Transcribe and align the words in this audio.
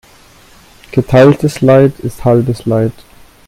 Geteiltes 0.93 1.61
Leid 1.61 1.99
ist 1.99 2.25
halbes 2.25 2.65
Leid. 2.65 2.93